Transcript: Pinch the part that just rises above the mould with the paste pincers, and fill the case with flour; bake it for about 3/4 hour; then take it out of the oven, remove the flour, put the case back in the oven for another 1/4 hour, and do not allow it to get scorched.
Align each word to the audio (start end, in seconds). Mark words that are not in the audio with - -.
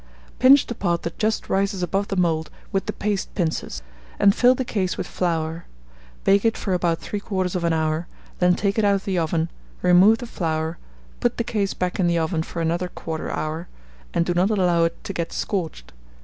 Pinch 0.39 0.65
the 0.65 0.73
part 0.73 1.03
that 1.03 1.19
just 1.19 1.47
rises 1.47 1.83
above 1.83 2.07
the 2.07 2.15
mould 2.15 2.49
with 2.71 2.87
the 2.87 2.91
paste 2.91 3.35
pincers, 3.35 3.83
and 4.17 4.33
fill 4.33 4.55
the 4.55 4.65
case 4.65 4.97
with 4.97 5.05
flour; 5.05 5.65
bake 6.23 6.43
it 6.43 6.57
for 6.57 6.73
about 6.73 6.99
3/4 7.01 7.71
hour; 7.71 8.07
then 8.39 8.55
take 8.55 8.79
it 8.79 8.83
out 8.83 8.95
of 8.95 9.05
the 9.05 9.19
oven, 9.19 9.47
remove 9.83 10.17
the 10.17 10.25
flour, 10.25 10.79
put 11.19 11.37
the 11.37 11.43
case 11.43 11.75
back 11.75 11.99
in 11.99 12.07
the 12.07 12.17
oven 12.17 12.41
for 12.41 12.63
another 12.63 12.89
1/4 12.89 13.29
hour, 13.29 13.67
and 14.11 14.25
do 14.25 14.33
not 14.33 14.49
allow 14.49 14.85
it 14.85 15.03
to 15.03 15.13
get 15.13 15.31
scorched. 15.31 15.93